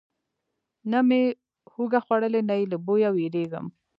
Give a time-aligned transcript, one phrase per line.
[0.91, 1.21] نه مې
[1.73, 3.65] هوږه خوړلې، نه یې له بویه ویریږم.